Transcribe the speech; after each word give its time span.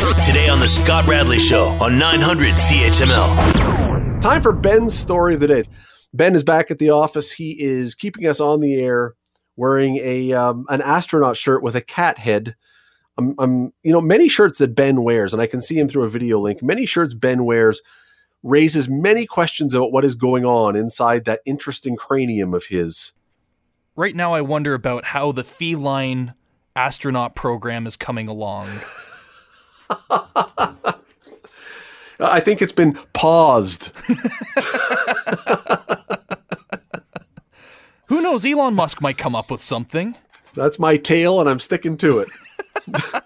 Today 0.00 0.48
on 0.48 0.60
The 0.60 0.66
Scott 0.66 1.06
Radley 1.06 1.38
Show 1.38 1.66
on 1.78 1.98
900 1.98 2.54
CHML. 2.54 4.20
Time 4.22 4.40
for 4.40 4.50
Ben's 4.50 4.94
story 4.94 5.34
of 5.34 5.40
the 5.40 5.46
day. 5.46 5.64
Ben 6.14 6.34
is 6.34 6.42
back 6.42 6.70
at 6.70 6.78
the 6.78 6.88
office. 6.88 7.30
He 7.30 7.50
is 7.60 7.94
keeping 7.94 8.26
us 8.26 8.40
on 8.40 8.60
the 8.60 8.80
air 8.80 9.14
wearing 9.56 9.98
a 9.98 10.32
um, 10.32 10.64
an 10.70 10.80
astronaut 10.80 11.36
shirt 11.36 11.62
with 11.62 11.76
a 11.76 11.82
cat 11.82 12.16
head. 12.16 12.56
I'm, 13.18 13.34
I'm, 13.38 13.74
you 13.82 13.92
know, 13.92 14.00
many 14.00 14.30
shirts 14.30 14.58
that 14.58 14.74
Ben 14.74 15.02
wears, 15.02 15.34
and 15.34 15.42
I 15.42 15.46
can 15.46 15.60
see 15.60 15.78
him 15.78 15.86
through 15.86 16.04
a 16.04 16.10
video 16.10 16.38
link. 16.38 16.62
Many 16.62 16.86
shirts 16.86 17.12
Ben 17.12 17.44
wears 17.44 17.82
raises 18.42 18.88
many 18.88 19.26
questions 19.26 19.74
about 19.74 19.92
what 19.92 20.06
is 20.06 20.14
going 20.14 20.46
on 20.46 20.76
inside 20.76 21.26
that 21.26 21.40
interesting 21.44 21.94
cranium 21.94 22.54
of 22.54 22.64
his. 22.64 23.12
Right 23.96 24.16
now, 24.16 24.32
I 24.32 24.40
wonder 24.40 24.72
about 24.72 25.04
how 25.04 25.32
the 25.32 25.44
feline 25.44 26.32
astronaut 26.74 27.34
program 27.34 27.86
is 27.86 27.96
coming 27.96 28.28
along. 28.28 28.70
I 32.22 32.40
think 32.40 32.60
it's 32.62 32.72
been 32.72 32.98
paused. 33.12 33.90
Who 38.06 38.20
knows? 38.20 38.44
Elon 38.44 38.74
Musk 38.74 39.00
might 39.00 39.16
come 39.18 39.34
up 39.36 39.50
with 39.50 39.62
something. 39.62 40.16
That's 40.54 40.78
my 40.78 40.96
tail, 40.96 41.40
and 41.40 41.48
I'm 41.48 41.60
sticking 41.60 41.96
to 41.98 42.18
it. 42.20 42.28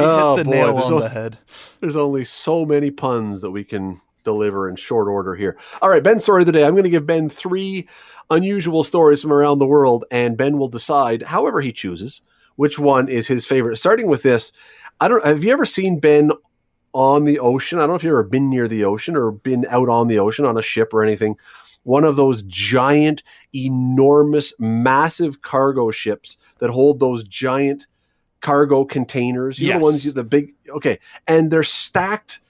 Oh, 0.00 0.36
boy, 0.36 0.50
nail 0.50 0.74
there's 0.76 0.86
on 0.86 0.92
o- 0.92 1.00
the 1.00 1.08
head. 1.08 1.38
There's 1.80 1.96
only 1.96 2.22
so 2.22 2.64
many 2.64 2.92
puns 2.92 3.40
that 3.40 3.50
we 3.50 3.64
can 3.64 4.00
deliver 4.22 4.68
in 4.68 4.76
short 4.76 5.08
order 5.08 5.34
here. 5.34 5.56
All 5.82 5.90
right, 5.90 6.04
Ben's 6.04 6.22
story 6.22 6.42
of 6.42 6.46
the 6.46 6.52
day. 6.52 6.62
I'm 6.64 6.74
going 6.74 6.84
to 6.84 6.88
give 6.90 7.04
Ben 7.04 7.28
three 7.28 7.88
unusual 8.30 8.84
stories 8.84 9.20
from 9.22 9.32
around 9.32 9.58
the 9.58 9.66
world, 9.66 10.04
and 10.12 10.36
Ben 10.36 10.56
will 10.56 10.68
decide, 10.68 11.22
however 11.24 11.60
he 11.60 11.72
chooses, 11.72 12.22
which 12.58 12.76
one 12.76 13.08
is 13.08 13.28
his 13.28 13.46
favorite. 13.46 13.76
Starting 13.76 14.08
with 14.08 14.24
this, 14.24 14.50
I 15.00 15.06
don't. 15.06 15.24
Have 15.24 15.44
you 15.44 15.52
ever 15.52 15.64
seen 15.64 16.00
Ben 16.00 16.32
on 16.92 17.24
the 17.24 17.38
ocean? 17.38 17.78
I 17.78 17.82
don't 17.82 17.90
know 17.90 17.94
if 17.94 18.02
you've 18.02 18.10
ever 18.10 18.24
been 18.24 18.50
near 18.50 18.66
the 18.66 18.84
ocean 18.84 19.16
or 19.16 19.30
been 19.30 19.64
out 19.70 19.88
on 19.88 20.08
the 20.08 20.18
ocean 20.18 20.44
on 20.44 20.58
a 20.58 20.62
ship 20.62 20.92
or 20.92 21.04
anything. 21.04 21.36
One 21.84 22.02
of 22.02 22.16
those 22.16 22.42
giant, 22.42 23.22
enormous, 23.54 24.52
massive 24.58 25.40
cargo 25.40 25.92
ships 25.92 26.36
that 26.58 26.70
hold 26.70 26.98
those 26.98 27.22
giant 27.22 27.86
cargo 28.40 28.84
containers. 28.84 29.60
You 29.60 29.74
know 29.74 29.78
the 29.78 29.84
ones, 29.84 30.12
the 30.12 30.24
big. 30.24 30.52
Okay, 30.68 30.98
and 31.28 31.52
they're 31.52 31.62
stacked. 31.62 32.40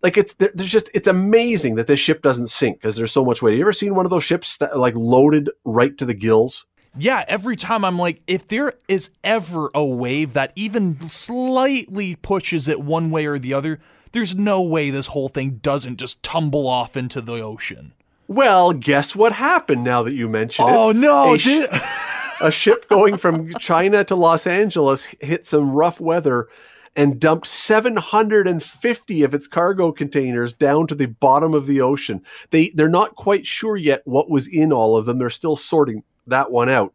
Like 0.00 0.16
it's 0.16 0.34
there's 0.34 0.70
just 0.70 0.90
it's 0.94 1.08
amazing 1.08 1.74
that 1.74 1.88
this 1.88 1.98
ship 1.98 2.22
doesn't 2.22 2.50
sink 2.50 2.78
because 2.78 2.94
there's 2.94 3.10
so 3.10 3.24
much 3.24 3.42
weight. 3.42 3.54
Have 3.54 3.58
you 3.58 3.64
ever 3.64 3.72
seen 3.72 3.96
one 3.96 4.06
of 4.06 4.10
those 4.10 4.22
ships 4.22 4.58
that 4.58 4.78
like 4.78 4.94
loaded 4.94 5.50
right 5.64 5.98
to 5.98 6.04
the 6.04 6.14
gills? 6.14 6.66
Yeah, 6.98 7.24
every 7.28 7.56
time 7.56 7.84
I'm 7.84 7.98
like, 7.98 8.22
if 8.26 8.48
there 8.48 8.74
is 8.88 9.10
ever 9.22 9.70
a 9.74 9.84
wave 9.84 10.32
that 10.32 10.52
even 10.56 11.08
slightly 11.08 12.16
pushes 12.16 12.68
it 12.68 12.80
one 12.80 13.10
way 13.10 13.26
or 13.26 13.38
the 13.38 13.52
other, 13.52 13.80
there's 14.12 14.34
no 14.34 14.62
way 14.62 14.90
this 14.90 15.08
whole 15.08 15.28
thing 15.28 15.60
doesn't 15.62 15.98
just 15.98 16.22
tumble 16.22 16.66
off 16.66 16.96
into 16.96 17.20
the 17.20 17.40
ocean. 17.40 17.92
Well, 18.28 18.72
guess 18.72 19.14
what 19.14 19.32
happened 19.32 19.84
now 19.84 20.02
that 20.02 20.14
you 20.14 20.28
mention 20.28 20.66
it? 20.66 20.72
Oh 20.72 20.92
no! 20.92 21.34
A 21.34 21.38
sh- 21.38 21.66
a 22.40 22.50
ship 22.50 22.88
going 22.88 23.18
from 23.18 23.54
China 23.54 24.02
to 24.04 24.16
Los 24.16 24.46
Angeles 24.46 25.04
hit 25.20 25.46
some 25.46 25.72
rough 25.72 26.00
weather 26.00 26.48
and 26.96 27.20
dumped 27.20 27.46
750 27.46 29.22
of 29.22 29.34
its 29.34 29.46
cargo 29.46 29.92
containers 29.92 30.54
down 30.54 30.86
to 30.86 30.94
the 30.94 31.06
bottom 31.06 31.52
of 31.52 31.66
the 31.66 31.82
ocean. 31.82 32.22
They 32.50 32.70
they're 32.74 32.88
not 32.88 33.16
quite 33.16 33.46
sure 33.46 33.76
yet 33.76 34.00
what 34.06 34.30
was 34.30 34.48
in 34.48 34.72
all 34.72 34.96
of 34.96 35.04
them. 35.04 35.18
They're 35.18 35.30
still 35.30 35.56
sorting 35.56 36.02
that 36.26 36.50
one 36.50 36.68
out. 36.68 36.94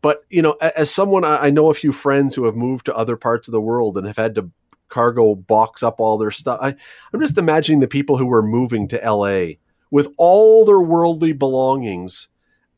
But 0.00 0.24
you 0.30 0.42
know, 0.42 0.52
as 0.60 0.92
someone 0.92 1.24
I 1.24 1.50
know 1.50 1.70
a 1.70 1.74
few 1.74 1.92
friends 1.92 2.34
who 2.34 2.44
have 2.44 2.56
moved 2.56 2.86
to 2.86 2.96
other 2.96 3.16
parts 3.16 3.46
of 3.48 3.52
the 3.52 3.60
world 3.60 3.96
and 3.96 4.06
have 4.06 4.16
had 4.16 4.34
to 4.34 4.50
cargo 4.92 5.34
box 5.34 5.82
up 5.82 6.00
all 6.00 6.18
their 6.18 6.30
stuff. 6.30 6.58
I, 6.60 6.68
I'm 7.12 7.20
just 7.20 7.38
imagining 7.38 7.80
the 7.80 7.88
people 7.88 8.18
who 8.18 8.26
were 8.26 8.42
moving 8.42 8.86
to 8.88 8.98
LA 8.98 9.54
with 9.90 10.12
all 10.18 10.66
their 10.66 10.82
worldly 10.82 11.32
belongings 11.32 12.28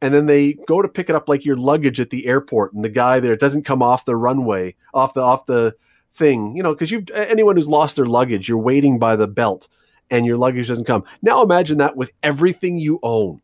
and 0.01 0.13
then 0.13 0.27
they 0.27 0.53
go 0.69 0.81
to 0.81 0.89
pick 0.89 1.09
it 1.09 1.17
up 1.17 1.29
like 1.29 1.45
your 1.45 1.57
luggage 1.57 1.99
at 1.99 2.11
the 2.11 2.27
airport 2.27 2.73
and 2.73 2.85
the 2.85 2.89
guy 2.89 3.19
there 3.19 3.37
doesn't 3.37 3.65
come 3.65 3.83
off 3.83 4.05
the 4.05 4.15
runway 4.15 4.75
off 4.93 5.15
the 5.15 5.21
off 5.21 5.47
the 5.47 5.75
thing 6.13 6.55
you 6.55 6.63
know 6.63 6.73
because 6.73 6.91
you've 6.91 7.09
anyone 7.15 7.57
who's 7.57 7.69
lost 7.69 7.97
their 7.97 8.07
luggage 8.07 8.49
you're 8.49 8.59
waiting 8.59 8.99
by 8.99 9.17
the 9.17 9.27
belt 9.27 9.69
and 10.11 10.27
your 10.27 10.37
luggage 10.37 10.69
doesn't 10.69 10.87
come 10.87 11.03
now 11.23 11.43
imagine 11.43 11.79
that 11.79 11.97
with 11.97 12.13
everything 12.23 12.79
you 12.79 13.01
own 13.03 13.41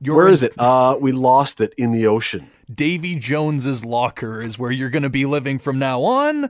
You're 0.00 0.16
where 0.16 0.28
in 0.28 0.32
is 0.34 0.42
it 0.42 0.52
uh 0.58 0.96
we 1.00 1.12
lost 1.12 1.60
it 1.60 1.72
in 1.78 1.92
the 1.92 2.06
ocean 2.06 2.50
Davy 2.72 3.16
Jones's 3.16 3.84
locker 3.84 4.40
is 4.40 4.58
where 4.58 4.70
you're 4.70 4.90
going 4.90 5.02
to 5.02 5.10
be 5.10 5.26
living 5.26 5.58
from 5.58 5.78
now 5.78 6.02
on, 6.02 6.48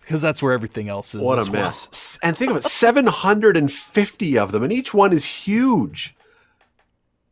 because 0.00 0.20
that's 0.20 0.42
where 0.42 0.52
everything 0.52 0.88
else 0.90 1.14
is. 1.14 1.22
what 1.22 1.38
a 1.38 1.42
well. 1.50 1.52
mess 1.52 2.18
and 2.22 2.36
think 2.36 2.50
of 2.50 2.56
it 2.58 2.64
750 2.64 4.38
of 4.38 4.52
them 4.52 4.62
and 4.62 4.72
each 4.72 4.92
one 4.94 5.12
is 5.12 5.24
huge 5.24 6.14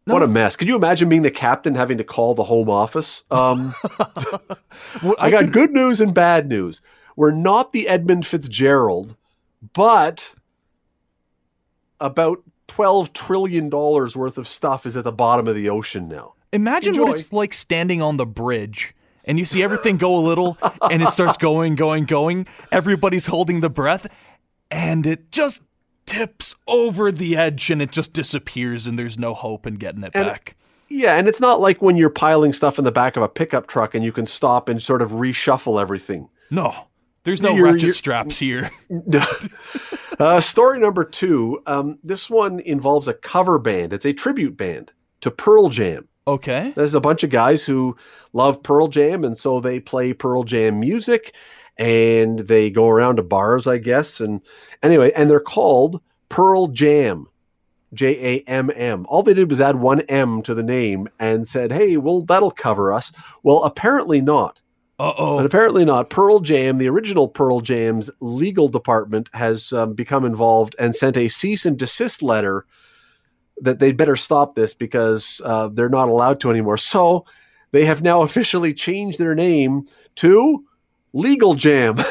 what 0.07 0.23
a 0.23 0.27
mess 0.27 0.57
could 0.57 0.69
you 0.69 0.77
imagine 0.77 1.09
being 1.09 1.23
the 1.23 1.31
captain 1.31 1.75
having 1.75 1.97
to 1.99 2.05
call 2.05 2.35
the 2.35 2.45
home 2.45 2.69
office 2.71 3.23
um 3.31 3.75
Well, 5.03 5.15
I 5.19 5.31
got 5.31 5.45
could- 5.45 5.53
good 5.53 5.71
news 5.73 6.01
and 6.01 6.13
bad 6.15 6.49
news. 6.49 6.81
We're 7.17 7.31
not 7.31 7.73
the 7.73 7.87
Edmund 7.89 8.27
Fitzgerald, 8.27 9.17
but 9.73 10.35
about 12.01 12.43
$12 12.69 13.13
trillion 13.13 13.69
worth 13.71 14.39
of 14.39 14.49
stuff 14.49 14.87
is 14.87 14.97
at 14.97 15.05
the 15.05 15.13
bottom 15.13 15.47
of 15.49 15.55
the 15.55 15.69
ocean 15.69 16.09
now. 16.09 16.35
Imagine 16.53 16.97
what 17.01 17.19
it's 17.19 17.33
like 17.33 17.53
standing 17.53 18.01
on 18.01 18.17
the 18.17 18.27
bridge 18.27 18.95
and 19.25 19.39
you 19.39 19.45
see 19.45 19.63
everything 19.63 19.97
go 19.97 20.17
a 20.17 20.21
little 20.21 20.57
and 20.91 21.03
it 21.03 21.09
starts 21.09 21.37
going, 21.37 21.75
going, 21.75 22.05
going. 22.05 22.47
Everybody's 22.73 23.27
holding 23.27 23.61
the 23.61 23.71
breath 23.71 24.07
and 24.71 25.07
it 25.07 25.31
just 25.31 25.63
tips 26.07 26.55
over 26.67 27.11
the 27.11 27.37
edge 27.37 27.71
and 27.71 27.81
it 27.83 27.91
just 27.91 28.13
disappears 28.13 28.87
and 28.87 28.99
there's 28.99 29.19
no 29.19 29.35
hope 29.35 29.67
in 29.67 29.75
getting 29.75 30.05
it 30.05 30.11
And- 30.15 30.27
back. 30.27 30.57
Yeah, 30.91 31.17
and 31.17 31.27
it's 31.27 31.41
not 31.41 31.61
like 31.61 31.81
when 31.83 31.97
you're 31.97 32.11
piling 32.11 32.53
stuff 32.53 32.79
in 32.79 32.85
the 32.85 32.93
back 32.93 33.17
of 33.17 33.23
a 33.23 33.29
pickup 33.29 33.67
truck 33.67 33.95
and 33.95 34.05
you 34.05 34.13
can 34.13 34.27
stop 34.27 34.69
and 34.69 34.81
sort 34.81 35.01
of 35.03 35.13
reshuffle 35.13 35.81
everything. 35.81 36.29
No, 36.51 36.73
there's 37.25 37.41
no 37.43 37.51
You're- 37.55 37.71
ratchet 37.71 37.83
you're- 37.83 37.93
straps 37.93 38.39
here. 38.39 38.71
uh, 40.19 40.41
story 40.41 40.79
number 40.79 41.05
two. 41.05 41.63
Um, 41.67 41.99
this 42.05 42.29
one 42.31 42.61
involves 42.61 43.09
a 43.09 43.15
cover 43.15 43.59
band. 43.59 43.93
It's 43.93 44.05
a 44.07 44.13
tribute 44.13 44.57
band 44.57 44.93
to 45.23 45.31
Pearl 45.31 45.69
Jam. 45.69 46.09
Okay. 46.27 46.73
There's 46.75 46.95
a 46.95 47.01
bunch 47.01 47.23
of 47.23 47.31
guys 47.31 47.67
who 47.67 47.97
love 48.33 48.63
Pearl 48.63 48.89
Jam, 48.89 49.25
and 49.25 49.37
so 49.37 49.61
they 49.61 49.79
play 49.81 50.13
Pearl 50.13 50.43
Jam 50.45 50.81
music, 50.81 51.35
and 51.77 52.39
they 52.41 52.71
go 52.71 52.89
around 52.89 53.17
to 53.17 53.23
bars, 53.23 53.67
I 53.67 53.79
guess. 53.79 54.21
And 54.21 54.41
anyway, 54.83 55.13
and 55.15 55.29
they're 55.29 55.41
called 55.41 56.01
Pearl 56.31 56.69
Jamm, 56.69 57.29
J 57.93 58.37
A 58.37 58.49
M 58.49 58.71
M. 58.75 59.05
All 59.09 59.23
they 59.23 59.35
did 59.35 59.51
was 59.51 59.61
add 59.61 59.77
one 59.77 60.01
M 60.03 60.41
to 60.43 60.55
the 60.55 60.63
name 60.63 61.09
and 61.21 61.47
said, 61.47 61.71
"Hey, 61.73 61.97
well, 61.99 62.23
that'll 62.23 62.51
cover 62.51 62.93
us." 62.93 63.13
Well, 63.43 63.63
apparently 63.65 64.21
not. 64.23 64.61
Uh 65.05 65.13
But 65.17 65.23
oh. 65.23 65.39
apparently 65.45 65.85
not. 65.85 66.09
Pearl 66.09 66.41
Jam, 66.41 66.79
the 66.79 66.89
original 66.89 67.29
Pearl 67.29 67.61
Jam's 67.61 68.11
legal 68.21 68.69
department, 68.69 69.29
has 69.35 69.73
um, 69.73 69.93
become 69.93 70.25
involved 70.25 70.75
and 70.79 70.95
sent 70.95 71.19
a 71.19 71.29
cease 71.29 71.67
and 71.67 71.79
desist 71.79 72.23
letter 72.23 72.65
that 73.61 73.81
they'd 73.81 73.99
better 73.99 74.17
stop 74.17 74.55
this 74.55 74.73
because 74.73 75.43
uh, 75.45 75.69
they're 75.69 75.91
not 75.91 76.09
allowed 76.09 76.41
to 76.41 76.51
anymore. 76.51 76.79
So 76.79 77.27
they 77.73 77.85
have 77.85 78.03
now 78.03 78.23
officially 78.23 78.73
changed 78.73 79.19
their 79.19 79.35
name 79.35 79.87
to 80.17 80.65
Legal 81.13 81.55
Jamm. 81.55 81.97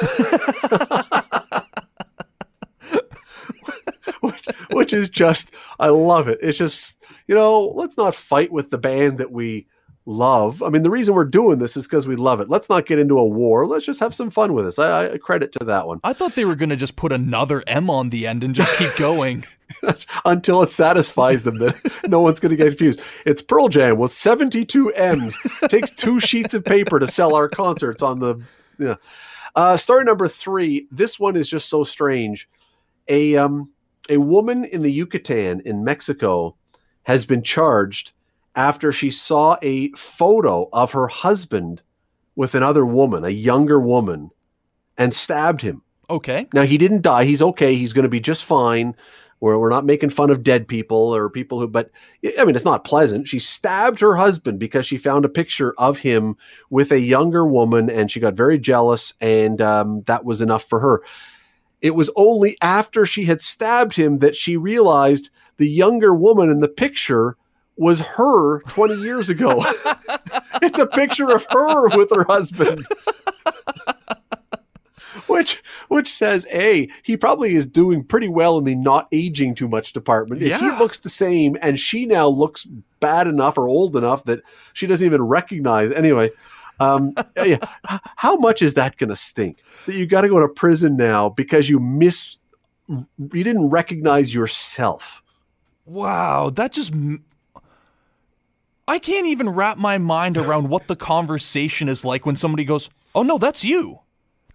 which, 4.22 4.46
which 4.72 4.94
is 4.94 5.10
just, 5.10 5.52
I 5.80 5.88
love 5.88 6.28
it. 6.28 6.38
It's 6.42 6.60
just, 6.60 7.04
you 7.28 7.34
know, 7.34 7.74
let's 7.76 7.98
not 7.98 8.14
fight 8.14 8.52
with 8.52 8.70
the 8.70 8.78
band 8.78 9.18
that 9.18 9.32
we 9.32 9.68
love. 10.06 10.62
I 10.62 10.70
mean, 10.70 10.84
the 10.84 10.90
reason 10.90 11.16
we're 11.16 11.26
doing 11.26 11.60
this 11.60 11.78
is 11.78 11.88
because 11.88 12.08
we 12.08 12.16
love 12.16 12.42
it. 12.42 12.50
Let's 12.50 12.70
not 12.70 12.86
get 12.86 13.00
into 13.00 13.18
a 13.18 13.26
war. 13.26 13.66
Let's 13.66 13.86
just 13.86 14.00
have 14.00 14.14
some 14.14 14.30
fun 14.30 14.54
with 14.54 14.66
this. 14.66 14.80
I, 14.80 15.14
I 15.14 15.18
credit 15.18 15.52
to 15.54 15.66
that 15.66 15.88
one. 15.88 16.00
I 16.04 16.14
thought 16.14 16.36
they 16.36 16.46
were 16.46 16.56
going 16.56 16.70
to 16.70 16.76
just 16.76 16.96
put 16.96 17.12
another 17.12 17.64
M 17.68 17.90
on 17.90 18.10
the 18.10 18.28
end 18.28 18.44
and 18.44 18.54
just 18.54 18.78
keep 18.78 18.96
going. 18.98 19.46
Until 20.26 20.62
it 20.62 20.70
satisfies 20.70 21.44
them 21.44 21.58
that 21.58 22.04
no 22.08 22.22
one's 22.22 22.40
going 22.40 22.52
to 22.52 22.56
get 22.56 22.68
confused. 22.68 23.02
It's 23.26 23.42
Pearl 23.42 23.70
Jam 23.70 23.98
with 23.98 24.14
72 24.14 24.90
M's. 24.94 25.38
Takes 25.68 25.92
two 25.92 26.20
sheets 26.20 26.54
of 26.54 26.64
paper 26.64 27.00
to 27.00 27.08
sell 27.08 27.36
our 27.36 27.50
concerts 27.50 28.02
on 28.02 28.20
the. 28.20 28.42
Yeah. 28.78 28.96
Uh, 29.56 29.78
story 29.78 30.04
number 30.04 30.28
three. 30.28 30.88
This 30.92 31.20
one 31.20 31.36
is 31.36 31.50
just 31.50 31.70
so 31.70 31.84
strange. 31.84 32.50
A 33.08 33.36
um 33.36 33.70
a 34.10 34.18
woman 34.18 34.66
in 34.66 34.82
the 34.82 34.92
Yucatan 34.92 35.62
in 35.62 35.84
Mexico 35.84 36.56
has 37.04 37.26
been 37.26 37.42
charged 37.42 38.14
after 38.56 38.92
she 38.92 39.12
saw 39.12 39.58
a 39.62 39.92
photo 39.92 40.70
of 40.74 40.92
her 40.92 41.08
husband 41.08 41.82
with 42.36 42.56
another 42.56 42.86
woman, 42.86 43.24
a 43.24 43.30
younger 43.30 43.80
woman, 43.80 44.32
and 44.98 45.14
stabbed 45.14 45.62
him. 45.62 45.82
Okay. 46.10 46.48
Now 46.54 46.64
he 46.64 46.78
didn't 46.78 47.02
die. 47.02 47.26
He's 47.26 47.42
okay. 47.42 47.76
He's 47.76 47.94
going 47.94 48.04
to 48.04 48.10
be 48.10 48.20
just 48.20 48.44
fine. 48.44 48.96
We're, 49.40 49.58
we're 49.58 49.70
not 49.70 49.86
making 49.86 50.12
fun 50.12 50.30
of 50.30 50.44
dead 50.44 50.68
people 50.68 51.14
or 51.14 51.30
people 51.30 51.60
who, 51.60 51.68
but 51.68 51.92
I 52.40 52.46
mean, 52.46 52.56
it's 52.56 52.66
not 52.66 52.86
pleasant. 52.86 53.28
She 53.28 53.40
stabbed 53.40 54.00
her 54.00 54.16
husband 54.16 54.60
because 54.60 54.86
she 54.86 54.98
found 54.98 55.26
a 55.26 55.30
picture 55.30 55.74
of 55.78 55.98
him 55.98 56.38
with 56.70 56.92
a 56.92 57.00
younger 57.00 57.46
woman 57.46 57.90
and 57.90 58.10
she 58.10 58.20
got 58.20 58.36
very 58.36 58.58
jealous, 58.58 59.14
and 59.20 59.62
um, 59.62 60.04
that 60.04 60.24
was 60.24 60.42
enough 60.42 60.64
for 60.64 60.80
her. 60.80 61.02
It 61.82 61.96
was 61.96 62.10
only 62.16 62.56
after 62.62 63.06
she 63.06 63.26
had 63.26 63.42
stabbed 63.42 63.96
him 63.96 64.20
that 64.20 64.38
she 64.38 64.56
realized 64.56 65.30
the 65.58 65.70
younger 65.70 66.16
woman 66.16 66.50
in 66.50 66.62
the 66.62 66.70
picture 66.70 67.36
was 67.76 68.02
her 68.02 68.62
20 68.64 68.96
years 68.96 69.30
ago. 69.30 69.64
it's 70.62 70.80
a 70.80 70.88
picture 70.88 71.32
of 71.34 71.46
her 71.50 71.98
with 71.98 72.10
her 72.12 72.24
husband. 72.26 72.86
which 75.28 75.64
which 75.88 76.10
says 76.10 76.46
a 76.54 76.90
he 77.04 77.18
probably 77.18 77.56
is 77.56 77.66
doing 77.66 78.04
pretty 78.04 78.28
well 78.28 78.58
in 78.58 78.64
the 78.64 78.76
not 78.76 79.08
aging 79.12 79.56
too 79.56 79.68
much 79.68 79.94
department. 79.94 80.42
If 80.42 80.60
he 80.60 80.70
looks 80.72 81.00
the 81.00 81.10
same 81.10 81.58
and 81.62 81.80
she 81.80 82.06
now 82.06 82.28
looks 82.28 82.66
bad 83.00 83.28
enough 83.28 83.58
or 83.58 83.68
old 83.68 83.96
enough 83.96 84.24
that 84.26 84.42
she 84.74 84.88
doesn't 84.88 85.06
even 85.06 85.22
recognize 85.22 85.92
anyway. 85.92 86.30
Um, 86.80 87.14
yeah, 87.38 87.58
how 88.16 88.36
much 88.36 88.62
is 88.62 88.74
that 88.76 88.98
going 88.98 89.10
to 89.10 89.16
stink 89.16 89.60
that 89.86 89.96
you 89.96 90.06
got 90.06 90.22
to 90.22 90.30
go 90.30 90.40
to 90.40 90.48
prison 90.48 90.96
now 90.98 91.30
because 91.30 91.70
you 91.70 91.80
miss 91.80 92.38
you 92.88 93.44
didn't 93.44 93.70
recognize 93.70 94.34
yourself? 94.34 95.22
Wow, 95.86 96.50
that 96.52 96.72
just. 96.72 96.94
I 98.88 99.00
can't 99.00 99.28
even 99.28 99.50
wrap 99.50 99.78
my 99.78 99.98
mind 99.98 100.38
around 100.38 100.70
what 100.70 100.88
the 100.88 100.96
conversation 100.96 101.88
is 101.90 102.04
like 102.04 102.26
when 102.26 102.36
somebody 102.36 102.66
goes, 102.66 102.90
"Oh 103.16 103.24
no, 103.24 103.38
that's 103.38 103.64
you. 103.64 104.00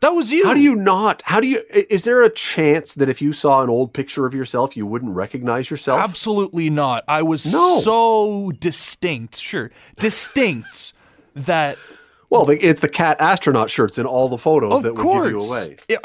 That 0.00 0.14
was 0.14 0.30
you." 0.30 0.46
How 0.46 0.54
do 0.54 0.60
you 0.60 0.76
not? 0.76 1.22
How 1.24 1.40
do 1.40 1.46
you? 1.46 1.62
Is 1.72 2.04
there 2.04 2.22
a 2.22 2.30
chance 2.30 2.94
that 2.94 3.08
if 3.08 3.22
you 3.22 3.32
saw 3.32 3.62
an 3.62 3.70
old 3.70 3.92
picture 3.94 4.26
of 4.26 4.34
yourself, 4.34 4.76
you 4.76 4.86
wouldn't 4.86 5.14
recognize 5.14 5.70
yourself? 5.70 6.00
Absolutely 6.00 6.68
not. 6.70 7.04
I 7.08 7.22
was 7.22 7.50
No. 7.50 7.80
so 7.80 8.52
distinct, 8.60 9.38
sure, 9.38 9.70
distinct 9.98 10.92
that 11.34 11.78
Well, 12.30 12.44
the, 12.44 12.58
it's 12.64 12.82
the 12.82 12.88
cat 12.88 13.16
astronaut 13.20 13.70
shirts 13.70 13.96
in 13.96 14.04
all 14.04 14.28
the 14.28 14.38
photos 14.38 14.82
that 14.82 14.94
would 14.94 15.02
give 15.22 15.32
you 15.32 15.40
away. 15.40 15.76
It- 15.88 16.00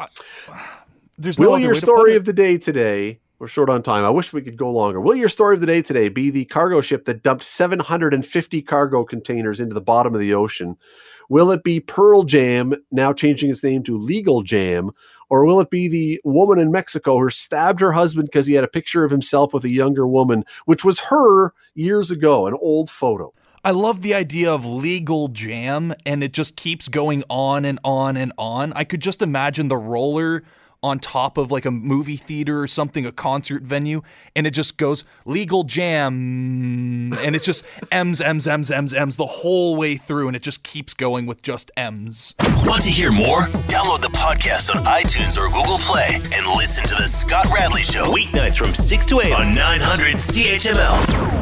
there's 1.18 1.38
no 1.38 1.52
Will 1.52 1.60
your 1.60 1.76
story 1.76 2.16
of 2.16 2.26
the 2.26 2.34
day 2.34 2.58
today? 2.58 3.20
We're 3.44 3.48
short 3.48 3.70
on 3.70 3.84
time. 3.84 4.06
I 4.06 4.10
wish 4.10 4.32
we 4.32 4.42
could 4.42 4.56
go 4.56 4.72
longer. 4.72 5.02
Will 5.02 5.18
your 5.18 5.28
story 5.28 5.56
of 5.56 5.60
the 5.60 5.68
day 5.68 5.82
today 5.82 6.08
be 6.08 6.30
the 6.30 6.46
cargo 6.46 6.80
ship 6.80 7.04
that 7.04 7.24
dumped 7.24 7.44
750 7.44 8.62
cargo 8.62 9.04
containers 9.04 9.60
into 9.60 9.74
the 9.74 9.82
bottom 9.82 10.14
of 10.14 10.22
the 10.22 10.34
ocean? 10.34 10.78
Will 11.28 11.52
it 11.52 11.62
be 11.62 11.82
Pearl 11.82 12.24
Jam 12.24 12.74
now 12.90 13.12
changing 13.12 13.52
its 13.52 13.62
name 13.62 13.84
to 13.84 13.98
Legal 13.98 14.44
Jamm? 14.44 14.92
Or 15.30 15.46
will 15.46 15.60
it 15.60 15.70
be 15.70 15.90
the 15.90 16.22
woman 16.24 16.58
in 16.58 16.72
Mexico 16.72 17.20
who 17.20 17.30
stabbed 17.30 17.82
her 17.82 17.92
husband 17.92 18.30
because 18.32 18.48
he 18.48 18.54
had 18.54 18.64
a 18.64 18.70
picture 18.70 19.04
of 19.04 19.12
himself 19.12 19.54
with 19.54 19.66
a 19.66 19.70
younger 19.70 20.08
woman, 20.08 20.46
which 20.64 20.86
was 20.86 21.02
her 21.02 21.54
years 21.76 22.12
ago, 22.12 22.48
an 22.48 22.54
old 22.62 22.90
photo? 22.90 23.34
I 23.66 23.72
love 23.72 24.04
the 24.04 24.14
idea 24.14 24.54
of 24.54 24.66
legal 24.66 25.28
jam, 25.28 25.94
and 26.06 26.24
it 26.24 26.32
just 26.32 26.56
keeps 26.56 26.88
going 26.88 27.26
on 27.30 27.66
and 27.66 27.78
on 27.84 28.16
and 28.16 28.32
on. 28.38 28.72
I 28.72 28.86
could 28.86 29.02
just 29.02 29.22
imagine 29.22 29.68
the 29.68 29.76
roller 29.76 30.44
on 30.84 31.00
top 31.00 31.38
of 31.38 31.52
like 31.52 31.66
a 31.66 31.72
movie 31.72 32.18
theater 32.18 32.62
or 32.62 32.68
something, 32.68 33.06
a 33.06 33.12
concert 33.12 33.64
venue, 33.64 34.02
and 34.36 34.46
it 34.46 34.52
just 34.52 34.78
goes 34.78 35.06
legal 35.26 35.64
jam, 35.64 37.14
and 37.14 37.36
it's 37.36 37.46
just 37.46 37.66
M's, 37.92 38.20
M's, 38.20 38.46
M's, 38.46 38.70
M's, 38.70 38.94
M's 38.94 39.18
the 39.18 39.26
whole 39.26 39.76
way 39.76 39.96
through, 39.96 40.28
and 40.28 40.36
it 40.36 40.44
just 40.44 40.62
keeps 40.64 40.94
going 40.94 41.26
with 41.26 41.42
just 41.42 41.72
M's. 41.78 42.36
Want 42.66 42.84
to 42.84 42.92
hear 42.92 43.12
more? 43.12 43.44
Download 43.68 44.02
the 44.02 44.10
podcast 44.10 44.76
on 44.76 44.84
iTunes 44.84 45.38
or 45.38 45.48
Google 45.48 45.80
Play 45.80 46.16
and 46.16 46.46
listen 46.58 46.84
to 46.88 46.96
The 46.96 47.08
Scott 47.08 47.46
Radley 47.54 47.82
Show. 47.82 48.12
Weeknights 48.14 48.58
from 48.58 48.76
6 48.76 49.06
to 49.08 49.22
8 49.22 49.34
on 49.34 49.56
900 49.56 50.16
CHML. 50.16 51.33